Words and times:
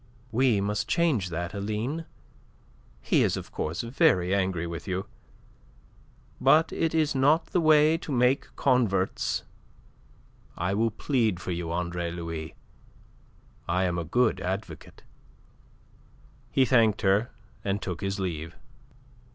"We 0.31 0.59
must 0.61 0.87
change 0.87 1.29
that, 1.29 1.53
Aline. 1.53 2.05
He 3.03 3.21
is 3.21 3.37
of 3.37 3.51
course 3.51 3.81
very 3.81 4.33
angry 4.33 4.65
with 4.65 4.87
you. 4.87 5.05
But 6.39 6.73
it 6.73 6.95
is 6.95 7.13
not 7.13 7.45
the 7.45 7.61
way 7.61 7.99
to 7.99 8.11
make 8.11 8.47
converts. 8.55 9.43
I 10.57 10.73
will 10.73 10.89
plead 10.89 11.39
for 11.39 11.51
you, 11.51 11.71
Andre 11.71 12.09
Louis. 12.09 12.55
I 13.67 13.83
am 13.83 13.99
a 13.99 14.03
good 14.03 14.39
advocate." 14.41 15.03
He 16.49 16.65
thanked 16.65 17.03
her 17.03 17.29
and 17.63 17.79
took 17.79 18.01
his 18.01 18.19
leave. 18.19 18.55